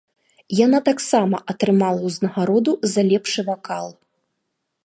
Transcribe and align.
Яна 0.59 0.79
таксама 0.87 1.41
атрымала 1.53 2.01
ўзнагароду 2.09 2.71
за 2.95 3.01
лепшы 3.11 3.41
вакал. 3.51 3.87